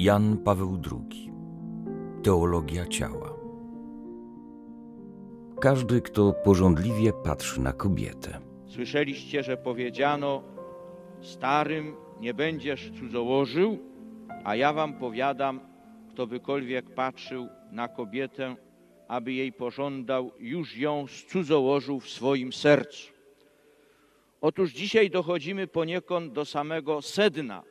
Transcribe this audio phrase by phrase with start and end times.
[0.00, 1.32] Jan Paweł II
[2.22, 3.34] Teologia ciała
[5.60, 8.40] Każdy, kto porządliwie patrzy na kobietę.
[8.66, 10.42] Słyszeliście, że powiedziano:
[11.20, 13.78] Starym nie będziesz cudzołożył,
[14.44, 15.60] a ja wam powiadam,
[16.10, 18.56] kto bykolwiek patrzył na kobietę,
[19.08, 23.12] aby jej pożądał, już ją cudzołożył w swoim sercu.
[24.40, 27.62] Otóż dzisiaj dochodzimy poniekąd do samego sedna,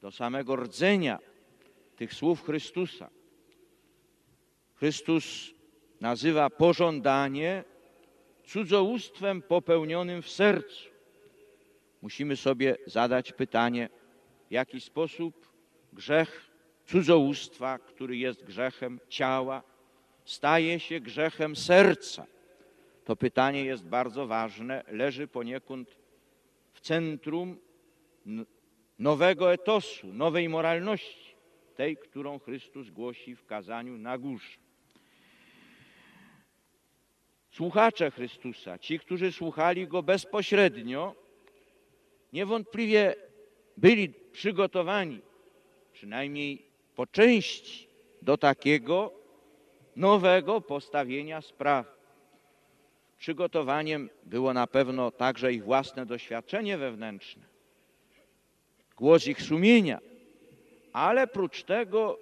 [0.00, 1.18] do samego rdzenia
[1.96, 3.10] tych słów Chrystusa.
[4.74, 5.50] Chrystus
[6.00, 7.64] nazywa pożądanie
[8.44, 10.88] cudzołóstwem popełnionym w sercu.
[12.02, 13.88] Musimy sobie zadać pytanie,
[14.48, 15.52] w jaki sposób
[15.92, 16.50] grzech
[16.86, 19.62] cudzołóstwa, który jest grzechem ciała,
[20.24, 22.26] staje się grzechem serca.
[23.04, 25.96] To pytanie jest bardzo ważne, leży poniekąd
[26.72, 27.56] w centrum
[29.00, 31.34] nowego etosu, nowej moralności,
[31.76, 34.58] tej, którą Chrystus głosi w kazaniu na górze.
[37.50, 41.14] Słuchacze Chrystusa, ci, którzy słuchali Go bezpośrednio,
[42.32, 43.14] niewątpliwie
[43.76, 45.20] byli przygotowani,
[45.92, 47.88] przynajmniej po części,
[48.22, 49.12] do takiego
[49.96, 52.00] nowego postawienia spraw.
[53.18, 57.49] Przygotowaniem było na pewno także ich własne doświadczenie wewnętrzne,
[59.00, 59.98] głos ich sumienia,
[60.92, 62.18] ale prócz tego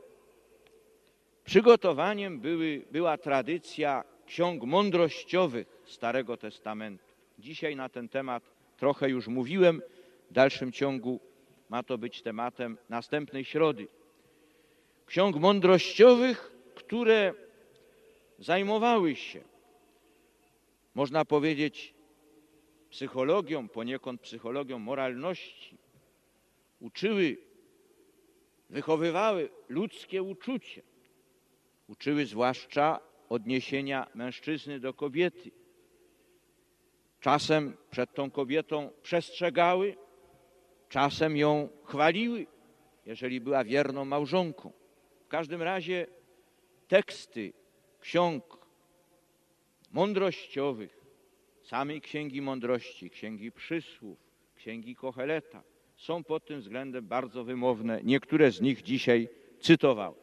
[1.44, 7.04] przygotowaniem były, była tradycja ksiąg mądrościowych Starego Testamentu.
[7.38, 8.42] Dzisiaj na ten temat
[8.76, 9.82] trochę już mówiłem.
[10.30, 11.20] W dalszym ciągu
[11.68, 13.88] ma to być tematem następnej środy.
[15.06, 17.34] Ksiąg mądrościowych, które
[18.38, 19.40] zajmowały się,
[20.94, 21.94] można powiedzieć,
[22.90, 25.76] psychologią, poniekąd psychologią moralności,
[26.80, 27.36] uczyły,
[28.70, 30.82] wychowywały ludzkie uczucie,
[31.88, 35.50] uczyły zwłaszcza odniesienia mężczyzny do kobiety.
[37.20, 39.96] Czasem przed tą kobietą przestrzegały,
[40.88, 42.46] czasem ją chwaliły,
[43.06, 44.72] jeżeli była wierną małżonką.
[45.24, 46.06] W każdym razie
[46.88, 47.52] teksty
[48.00, 48.58] ksiąg
[49.90, 51.04] mądrościowych,
[51.62, 54.18] samej Księgi Mądrości, Księgi Przysłów,
[54.54, 55.62] Księgi Kocheleta
[55.98, 58.00] są pod tym względem bardzo wymowne.
[58.04, 59.28] Niektóre z nich dzisiaj
[59.60, 60.14] cytowałem.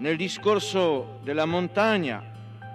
[0.00, 2.22] Nel discorso della montagna,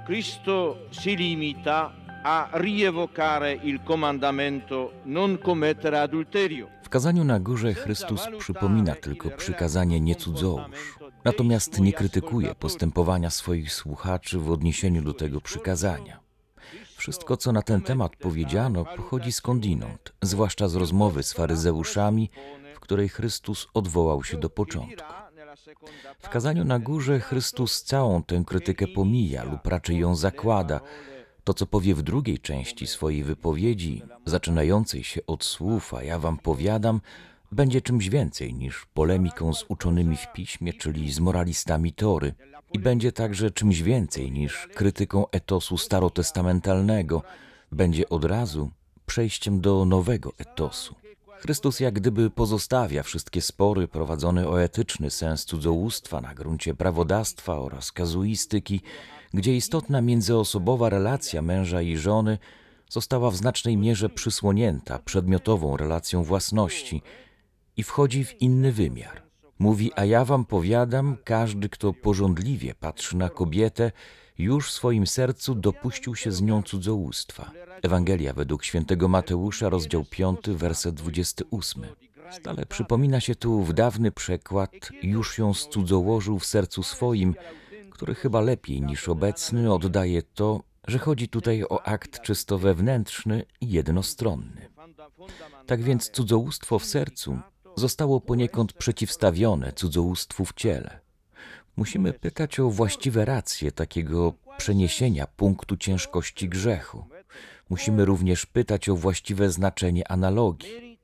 [0.06, 1.94] Cristo si limita
[2.24, 6.68] a rievocare il comandamento non commettere adulterio.
[6.84, 13.74] W kazaniu na górze Chrystus przypomina tylko przykazanie nie cudzołóż, natomiast nie krytykuje postępowania swoich
[13.74, 16.31] słuchaczy w odniesieniu do tego przykazania.
[17.02, 22.30] Wszystko, co na ten temat powiedziano, pochodzi skądinąd, zwłaszcza z rozmowy z faryzeuszami,
[22.76, 25.14] w której Chrystus odwołał się do początku.
[26.20, 30.82] W kazaniu na górze Chrystus całą tę krytykę pomija lub raczej ją zakłada.
[31.44, 36.38] To, co powie w drugiej części swojej wypowiedzi, zaczynającej się od słów, a ja wam
[36.38, 37.02] powiadam,
[37.52, 42.34] będzie czymś więcej niż polemiką z uczonymi w piśmie, czyli z moralistami Tory.
[42.74, 47.24] I będzie także czymś więcej niż krytyką etosu starotestamentalnego.
[47.72, 48.72] Będzie od razu
[49.06, 50.96] przejściem do nowego etosu.
[51.42, 57.92] Chrystus jak gdyby pozostawia wszystkie spory prowadzone o etyczny sens cudzołóstwa na gruncie prawodawstwa oraz
[57.92, 58.82] kazuistyki,
[59.34, 62.38] gdzie istotna międzyosobowa relacja męża i żony
[62.90, 67.02] została w znacznej mierze przysłonięta przedmiotową relacją własności
[67.78, 69.31] i wchodzi w inny wymiar.
[69.62, 73.92] Mówi, a ja wam powiadam, każdy, kto porządliwie patrzy na kobietę,
[74.38, 77.52] już w swoim sercu dopuścił się z nią cudzołóstwa.
[77.82, 81.84] Ewangelia według świętego Mateusza, rozdział 5, werset 28.
[82.32, 84.72] Stale przypomina się tu w dawny przekład,
[85.04, 87.36] już ją cudzołożył w sercu swoim,
[87.92, 93.70] który chyba lepiej niż obecny oddaje to, że chodzi tutaj o akt czysto wewnętrzny i
[93.70, 94.70] jednostronny.
[95.66, 97.40] Tak więc cudzołóstwo w sercu
[97.76, 101.00] zostało poniekąd przeciwstawione cudzołóstwu w ciele.
[101.78, 107.06] Musimy pytać o właściwe racje takiego przeniesienia punktu ciężkości grzechu.
[107.70, 111.00] Musimy również pytać o właściwe znaczenie analogii.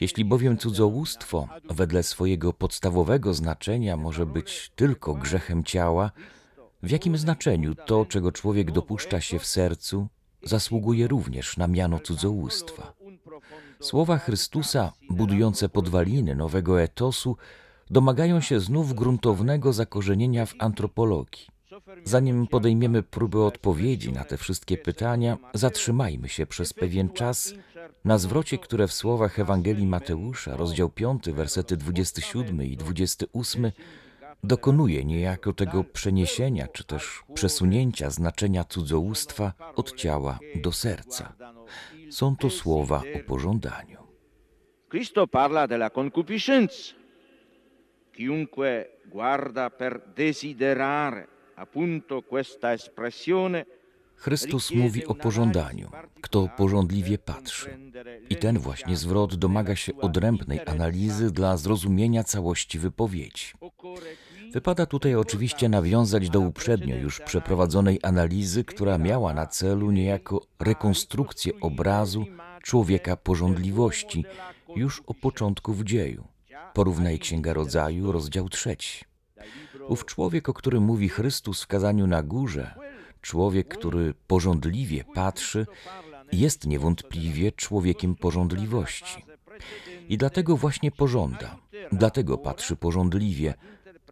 [0.00, 6.10] Jeśli bowiem cudzołóstwo wedle swojego podstawowego znaczenia może być tylko grzechem ciała,
[6.82, 10.06] w jakim znaczeniu to, czego człowiek dopuszcza się w sercu,
[10.42, 12.92] zasługuje również na miano cudzołóstwa?
[13.80, 17.36] Słowa Chrystusa, budujące podwaliny nowego etosu,
[17.90, 21.46] domagają się znów gruntownego zakorzenienia w antropologii.
[22.04, 27.54] Zanim podejmiemy próbę odpowiedzi na te wszystkie pytania, zatrzymajmy się przez pewien czas
[28.04, 33.72] na zwrocie, które w słowach Ewangelii Mateusza, rozdział 5, wersety 27 i 28,
[34.44, 41.32] dokonuje niejako tego przeniesienia czy też przesunięcia znaczenia cudzołóstwa od ciała do serca.
[42.10, 43.98] Są to słowa o pożądaniu.
[44.88, 46.94] Cristo parla della concupiscenza.
[48.16, 53.64] Chiunque guarda per desiderare appunto questa espressione
[54.16, 55.90] Chrystus mówi o pożądaniu.
[56.20, 57.78] Kto pożądliwie patrzy.
[58.30, 63.46] I ten właśnie zwrot domaga się odrębnej analizy dla zrozumienia całości wypowiedzi.
[64.52, 71.52] Wypada tutaj oczywiście nawiązać do uprzednio już przeprowadzonej analizy, która miała na celu niejako rekonstrukcję
[71.60, 72.24] obrazu
[72.62, 74.24] człowieka pożądliwości
[74.76, 76.24] już o początku w dzieju.
[76.74, 79.04] Porównaj Księga Rodzaju, rozdział trzeci.
[79.88, 82.74] Ów człowiek, o którym mówi Chrystus w kazaniu na górze,
[83.20, 85.66] człowiek, który pożądliwie patrzy,
[86.32, 89.24] jest niewątpliwie człowiekiem pożądliwości.
[90.08, 91.56] I dlatego właśnie pożąda,
[91.92, 93.54] dlatego patrzy pożądliwie,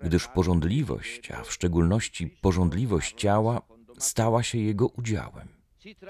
[0.02, 3.62] gdyż pożądliwość, a w szczególności pożądliwość ciała,
[3.98, 5.48] stała się jego udziałem.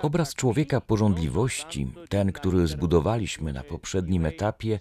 [0.03, 4.79] Obraz człowieka pożądliwości, ten, który zbudowaliśmy na poprzednim etapie,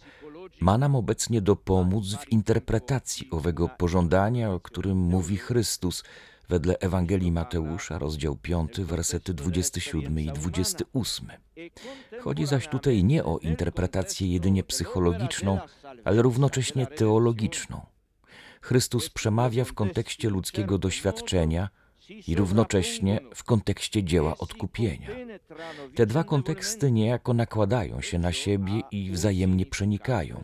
[0.61, 6.03] ma nam obecnie dopomóc w interpretacji owego pożądania, o którym mówi Chrystus
[6.49, 11.27] wedle Ewangelii Mateusza, rozdział 5, wersety 27 i 28.
[12.21, 15.59] Chodzi zaś tutaj nie o interpretację jedynie psychologiczną,
[16.03, 17.85] ale równocześnie teologiczną.
[18.61, 21.69] Chrystus przemawia w kontekście ludzkiego doświadczenia
[22.27, 25.07] i równocześnie w kontekście dzieła odkupienia.
[25.95, 30.43] Te dwa konteksty niejako nakładają się na siebie i wzajemnie przenikają.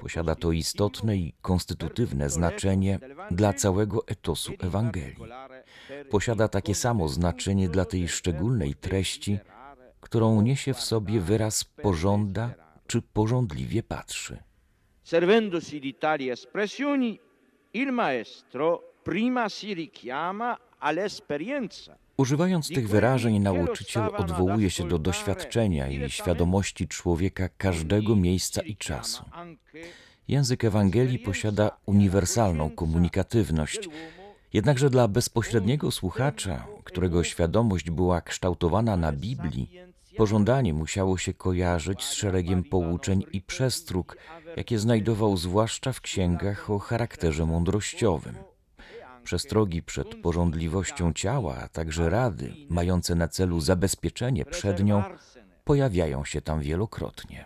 [0.00, 2.98] Posiada to istotne i konstytutywne znaczenie
[3.30, 5.16] dla całego etosu Ewangelii.
[6.10, 9.38] Posiada takie samo znaczenie dla tej szczególnej treści,
[10.00, 12.54] którą niesie w sobie wyraz pożąda
[12.86, 14.38] czy pożądliwie patrzy.
[15.02, 17.20] Servendosi di tali espressioni,
[17.74, 21.94] il maestro prima si richiama all'esperienza.
[22.16, 29.24] Używając tych wyrażeń, nauczyciel odwołuje się do doświadczenia i świadomości człowieka każdego miejsca i czasu.
[30.28, 33.88] Język Ewangelii posiada uniwersalną komunikatywność,
[34.52, 39.70] jednakże dla bezpośredniego słuchacza, którego świadomość była kształtowana na Biblii,
[40.18, 44.16] pożądanie musiało się kojarzyć z szeregiem pouczeń i przestróg,
[44.56, 48.34] jakie znajdował zwłaszcza w księgach o charakterze mądrościowym.
[49.24, 55.02] Przestrogi przed porządliwością ciała, a także rady, mające na celu zabezpieczenie przed nią,
[55.64, 57.44] pojawiają się tam wielokrotnie.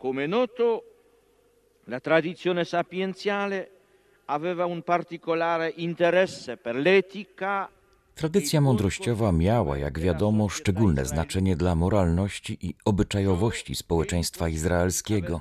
[1.87, 2.01] La
[4.27, 7.69] aveva un particolare interesse per l'etica
[8.15, 15.41] Tradycja mądrościowa miała, jak wiadomo, szczególne znaczenie dla moralności i obyczajowości społeczeństwa izraelskiego.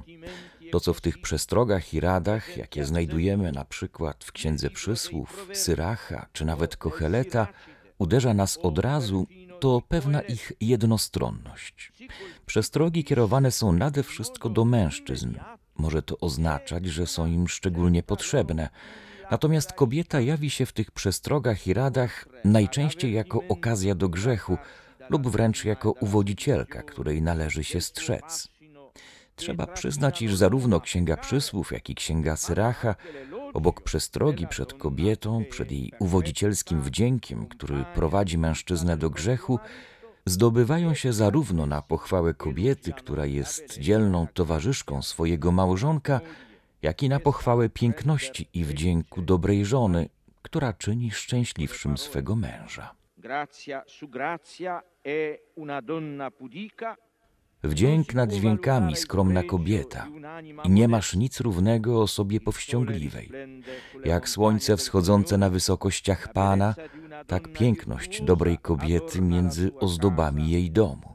[0.71, 6.25] To, co w tych przestrogach i radach, jakie znajdujemy na przykład w Księdze Przysłów, Syracha
[6.33, 7.47] czy nawet Kocheleta,
[7.97, 9.27] uderza nas od razu,
[9.59, 11.91] to pewna ich jednostronność.
[12.45, 15.33] Przestrogi kierowane są nade wszystko do mężczyzn.
[15.77, 18.69] Może to oznaczać, że są im szczególnie potrzebne.
[19.31, 24.57] Natomiast kobieta jawi się w tych przestrogach i radach najczęściej jako okazja do grzechu
[25.10, 28.48] lub wręcz jako uwodzicielka, której należy się strzec.
[29.36, 32.96] Trzeba przyznać, iż zarówno Księga Przysłów, jak i Księga Syracha,
[33.53, 39.60] obok przestrogi przed kobietą, przed jej uwodzicielskim wdziękiem, który prowadzi mężczyznę do grzechu,
[40.25, 46.22] zdobywają się zarówno na pochwałę kobiety, która jest dzielną towarzyszką swojego małżonka,
[46.81, 50.09] jak i na pochwałę piękności i wdzięku dobrej żony,
[50.41, 52.95] która czyni szczęśliwszym swego męża.
[56.38, 56.95] Pudica.
[57.63, 60.07] Wdzięk nad dźwiękami skromna kobieta
[60.63, 63.31] i nie masz nic równego osobie powściągliwej.
[64.05, 66.75] Jak słońce wschodzące na wysokościach Pana,
[67.27, 71.11] tak piękność dobrej kobiety między ozdobami jej domu.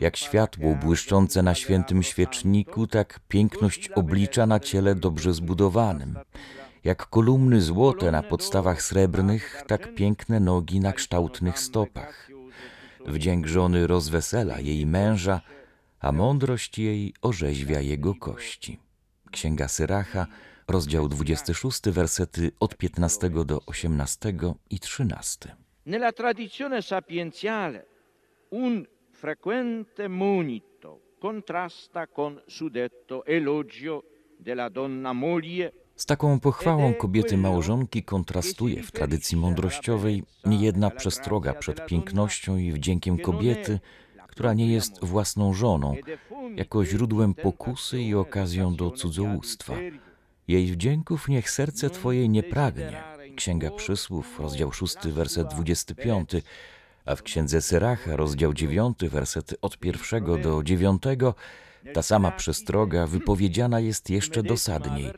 [0.00, 6.18] Jak światło błyszczące na świętym świeczniku, tak piękność oblicza na ciele dobrze zbudowanym.
[6.84, 12.30] Jak kolumny złote na podstawach srebrnych, tak piękne nogi na kształtnych stopach.
[13.06, 15.40] Wdzięk żony rozwesela jej męża,
[16.00, 18.78] a mądrość jej orzeźwia jego kości.
[19.30, 20.26] Księga Syracha,
[20.68, 24.34] rozdział 26, wersety od 15 do 18
[24.70, 25.56] i 13.
[25.86, 27.84] Nella tradizione sapienziale
[28.50, 28.86] un
[29.20, 34.02] frequente monito contrasta con suddetto elogio
[34.38, 41.86] della donna moglie Z taką pochwałą kobiety małżonki kontrastuje w tradycji mądrościowej niejedna przestroga przed
[41.86, 43.80] pięknością i wdziękiem kobiety,
[44.28, 45.96] która nie jest własną żoną,
[46.56, 49.74] jako źródłem pokusy i okazją do cudzołóstwa.
[50.48, 53.02] Jej wdzięków niech serce Twoje nie pragnie.
[53.36, 56.30] Księga Przysłów, rozdział 6, werset 25,
[57.04, 61.34] a w Księdze Syracha, rozdział 9, wersety od pierwszego do dziewiątego,
[61.94, 65.10] ta sama przestroga wypowiedziana jest jeszcze dosadniej.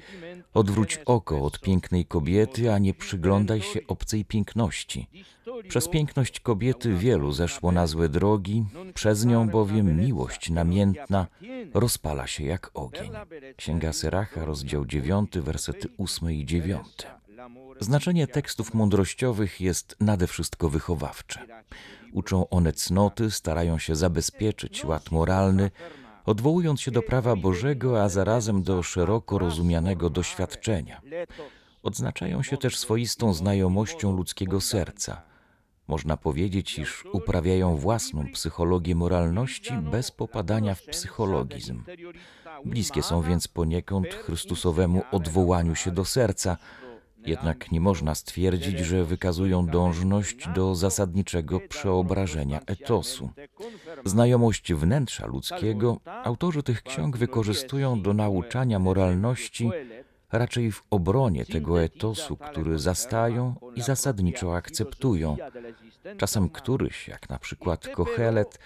[0.55, 5.09] Odwróć oko od pięknej kobiety, a nie przyglądaj się obcej piękności.
[5.69, 11.27] Przez piękność kobiety wielu zeszło na złe drogi, przez nią bowiem miłość namiętna
[11.75, 13.11] rozpala się jak ogień.
[13.57, 17.07] Księga Syracha, rozdział 9, wersety 8 i 9.
[17.81, 21.47] Znaczenie tekstów mądrościowych jest nade wszystko wychowawcze.
[22.13, 25.71] Uczą one cnoty, starają się zabezpieczyć ład moralny,
[26.25, 31.01] odwołując się do prawa Bożego, a zarazem do szeroko rozumianego doświadczenia.
[31.83, 35.23] Odznaczają się też swoistą znajomością ludzkiego serca.
[35.89, 41.85] Można powiedzieć, iż uprawiają własną psychologię moralności bez popadania w psychologizm.
[42.65, 46.57] Bliskie są więc poniekąd Chrystusowemu odwołaniu się do serca,
[47.27, 53.31] jednak nie można stwierdzić, że wykazują dążność do zasadniczego przeobrażenia etosu.
[54.05, 59.71] Znajomość wnętrza ludzkiego autorzy tych ksiąg wykorzystują do nauczania moralności
[60.33, 65.37] raczej w obronie tego etosu, który zastają i zasadniczo akceptują.
[66.17, 68.59] Czasem któryś, jak na przykład Kochelet,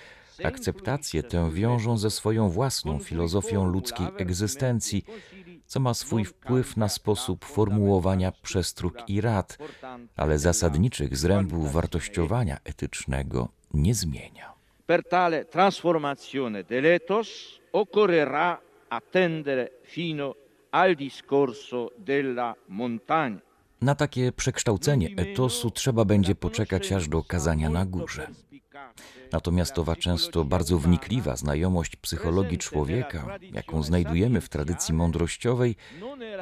[0.44, 5.04] akceptację tę wiążą ze swoją własną filozofią ludzkiej egzystencji,
[5.66, 9.58] co ma swój wpływ na sposób formułowania przestróg i rad,
[10.16, 14.52] ale zasadniczych zrębów wartościowania etycznego nie zmienia.
[14.86, 18.56] Per tale trasformazione dell'ethos occorrerà
[18.88, 20.34] attendere fino
[20.70, 23.40] al discorso della montagna.
[23.80, 28.28] Na takie przekształcenie etosu trzeba będzie poczekać aż do kazania na górze.
[29.32, 35.76] Natomiast owa często bardzo wnikliwa znajomość psychologii człowieka, jaką znajdujemy w tradycji mądrościowej,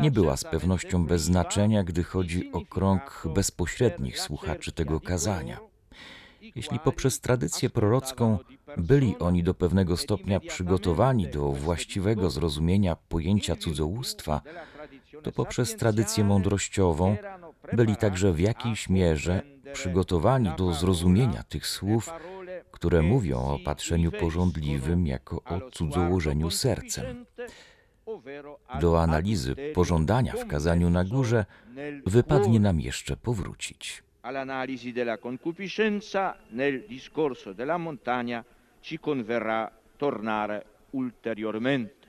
[0.00, 5.58] nie była z pewnością bez znaczenia, gdy chodzi o krąg bezpośrednich słuchaczy tego kazania.
[6.54, 8.38] Jeśli poprzez tradycję prorocką
[8.76, 14.40] byli oni do pewnego stopnia przygotowani do właściwego zrozumienia pojęcia cudzołóstwa,
[15.22, 17.16] to poprzez tradycję mądrościową
[17.72, 22.10] byli także w jakiejś mierze przygotowani do zrozumienia tych słów,
[22.70, 27.26] które mówią o patrzeniu porządliwym jako o cudzołożeniu sercem.
[28.80, 31.44] Do analizy pożądania w kazaniu na górze
[32.06, 34.02] wypadnie nam jeszcze powrócić.
[34.22, 38.44] All'analisi della concupiscenza nel discorso della montagna
[38.80, 42.03] ci converrà tornare ulteriormente.